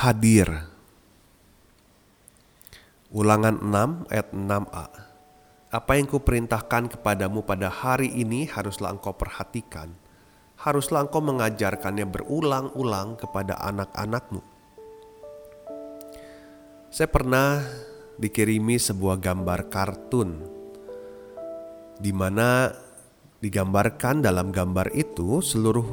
[0.00, 0.48] Hadir.
[3.12, 4.86] Ulangan 6 ayat 6a.
[5.76, 9.92] Apa yang kuperintahkan kepadamu pada hari ini haruslah engkau perhatikan.
[10.56, 14.40] Haruslah engkau mengajarkannya berulang-ulang kepada anak-anakmu.
[16.88, 17.60] Saya pernah
[18.16, 20.30] dikirimi sebuah gambar kartun
[22.00, 22.72] di mana
[23.36, 25.88] digambarkan dalam gambar itu seluruh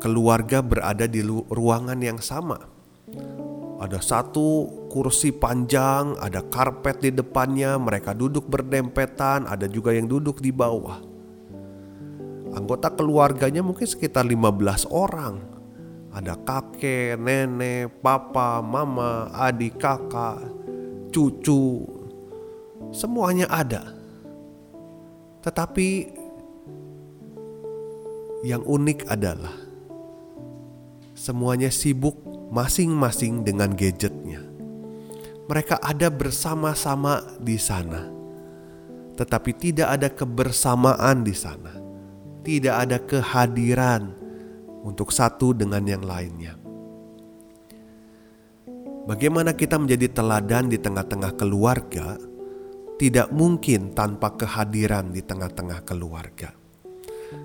[0.00, 2.79] keluarga berada di ruangan yang sama.
[3.80, 10.44] Ada satu kursi panjang, ada karpet di depannya, mereka duduk berdempetan, ada juga yang duduk
[10.44, 11.00] di bawah.
[12.52, 15.50] Anggota keluarganya mungkin sekitar 15 orang
[16.10, 20.42] ada kakek, nenek, papa, mama, adik, kakak,
[21.14, 21.86] cucu,
[22.90, 23.94] semuanya ada.
[25.40, 25.88] Tetapi
[28.42, 29.54] yang unik adalah
[31.14, 34.42] semuanya sibuk masing-masing dengan gadgetnya.
[35.46, 38.06] Mereka ada bersama-sama di sana,
[39.18, 41.74] tetapi tidak ada kebersamaan di sana,
[42.46, 44.14] tidak ada kehadiran
[44.86, 46.54] untuk satu dengan yang lainnya.
[49.10, 52.14] Bagaimana kita menjadi teladan di tengah-tengah keluarga,
[53.00, 56.59] tidak mungkin tanpa kehadiran di tengah-tengah keluarga.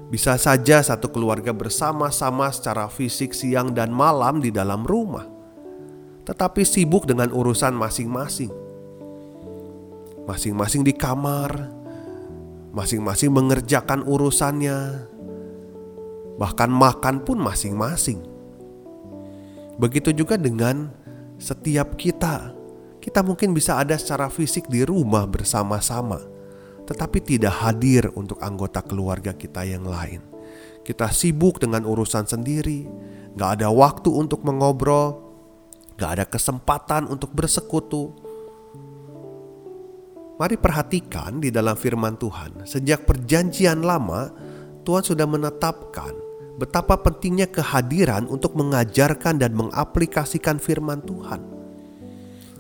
[0.09, 5.25] Bisa saja satu keluarga bersama-sama secara fisik siang dan malam di dalam rumah,
[6.25, 8.49] tetapi sibuk dengan urusan masing-masing.
[10.25, 11.69] Masing-masing di kamar,
[12.73, 15.05] masing-masing mengerjakan urusannya,
[16.41, 18.25] bahkan makan pun masing-masing.
[19.77, 20.89] Begitu juga dengan
[21.37, 22.55] setiap kita.
[23.03, 26.25] Kita mungkin bisa ada secara fisik di rumah bersama-sama,
[26.85, 30.21] tetapi tidak hadir untuk anggota keluarga kita yang lain.
[30.85, 32.85] Kita sibuk dengan urusan sendiri,
[33.33, 35.17] gak ada waktu untuk mengobrol,
[35.97, 38.13] gak ada kesempatan untuk bersekutu.
[40.35, 44.29] Mari perhatikan di dalam firman Tuhan, sejak Perjanjian Lama,
[44.85, 46.11] Tuhan sudah menetapkan
[46.59, 51.54] betapa pentingnya kehadiran untuk mengajarkan dan mengaplikasikan firman Tuhan.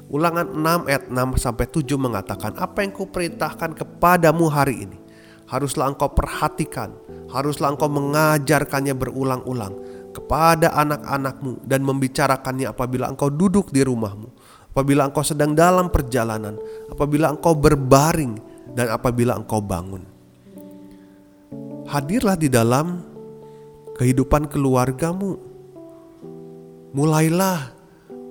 [0.05, 4.97] Ulangan 6 ayat 6 sampai 7 mengatakan, "Apa yang kuperintahkan kepadamu hari ini,
[5.49, 6.93] haruslah engkau perhatikan,
[7.33, 9.73] haruslah engkau mengajarkannya berulang-ulang
[10.13, 14.29] kepada anak-anakmu dan membicarakannya apabila engkau duduk di rumahmu,
[14.77, 16.53] apabila engkau sedang dalam perjalanan,
[16.93, 18.37] apabila engkau berbaring
[18.77, 20.05] dan apabila engkau bangun."
[21.89, 23.01] Hadirlah di dalam
[23.97, 25.37] kehidupan keluargamu.
[26.95, 27.74] Mulailah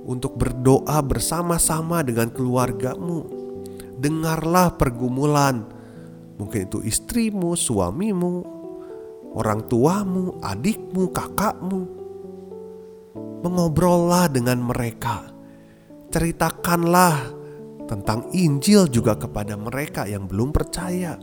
[0.04, 3.26] untuk berdoa bersama-sama dengan keluargamu.
[3.98, 5.65] Dengarlah pergumulan,
[6.37, 8.44] mungkin itu istrimu, suamimu,
[9.32, 11.82] orang tuamu, adikmu, kakakmu.
[13.41, 15.32] Mengobrollah dengan mereka.
[16.12, 17.32] Ceritakanlah
[17.84, 21.21] tentang Injil juga kepada mereka yang belum percaya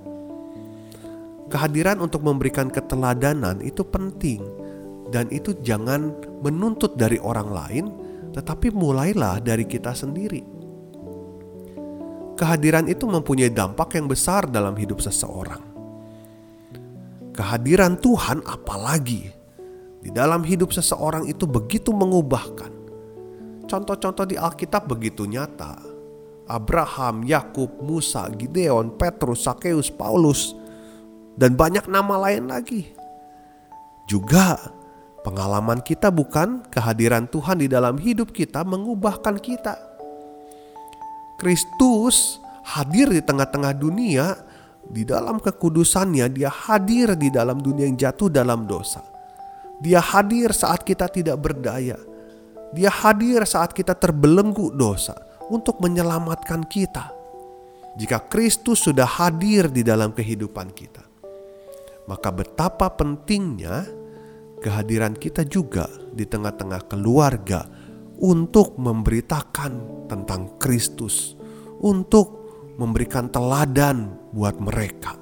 [1.51, 4.39] Kehadiran untuk memberikan keteladanan itu penting
[5.11, 7.85] dan itu jangan menuntut dari orang lain,
[8.31, 10.43] tetapi mulailah dari kita sendiri.
[12.39, 15.61] Kehadiran itu mempunyai dampak yang besar dalam hidup seseorang.
[17.31, 19.29] Kehadiran Tuhan apalagi
[20.01, 22.73] di dalam hidup seseorang itu begitu mengubahkan.
[23.69, 25.79] Contoh-contoh di Alkitab begitu nyata.
[26.49, 30.51] Abraham, Yakub, Musa, Gideon, Petrus, Sakeus, Paulus,
[31.39, 32.91] dan banyak nama lain lagi.
[34.09, 34.59] Juga
[35.21, 39.77] pengalaman kita bukan kehadiran Tuhan di dalam hidup kita mengubahkan kita.
[41.37, 44.37] Kristus hadir di tengah-tengah dunia
[44.85, 49.01] di dalam kekudusannya dia hadir di dalam dunia yang jatuh dalam dosa.
[49.81, 51.97] Dia hadir saat kita tidak berdaya.
[52.71, 55.17] Dia hadir saat kita terbelenggu dosa
[55.49, 57.09] untuk menyelamatkan kita.
[57.97, 61.03] Jika Kristus sudah hadir di dalam kehidupan kita,
[62.07, 63.83] maka betapa pentingnya
[64.61, 67.65] kehadiran kita juga di tengah-tengah keluarga
[68.21, 71.33] untuk memberitakan tentang Kristus,
[71.81, 72.45] untuk
[72.77, 75.17] memberikan teladan buat mereka.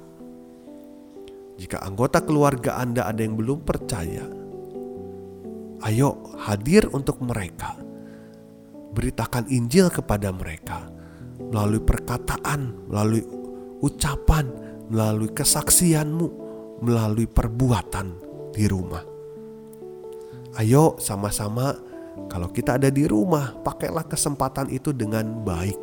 [1.56, 4.28] Jika anggota keluarga Anda ada yang belum percaya,
[5.88, 7.80] ayo hadir untuk mereka.
[8.90, 10.90] Beritakan Injil kepada mereka
[11.40, 13.24] melalui perkataan, melalui
[13.80, 14.50] ucapan,
[14.92, 16.26] melalui kesaksianmu,
[16.84, 18.12] melalui perbuatan
[18.52, 19.19] di rumah.
[20.58, 21.78] Ayo sama-sama
[22.26, 25.78] kalau kita ada di rumah, pakailah kesempatan itu dengan baik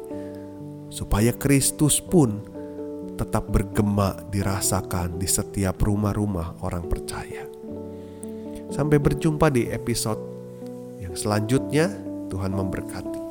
[0.91, 2.43] supaya Kristus pun
[3.15, 7.47] tetap bergema dirasakan di setiap rumah-rumah orang percaya.
[8.67, 10.19] Sampai berjumpa di episode
[10.99, 12.05] yang selanjutnya.
[12.27, 13.26] Tuhan memberkati.